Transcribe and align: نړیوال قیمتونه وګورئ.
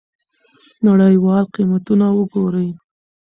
نړیوال 0.85 1.43
قیمتونه 1.55 2.05
وګورئ. 2.17 2.67